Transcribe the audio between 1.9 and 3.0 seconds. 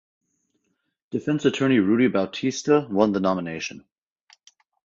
Bautista